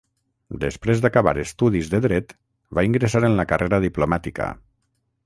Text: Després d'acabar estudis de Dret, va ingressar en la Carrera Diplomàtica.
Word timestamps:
Després 0.61 1.01
d'acabar 1.03 1.33
estudis 1.43 1.91
de 1.91 1.99
Dret, 2.05 2.33
va 2.79 2.85
ingressar 2.87 3.21
en 3.29 3.37
la 3.41 3.47
Carrera 3.53 3.81
Diplomàtica. 3.85 4.49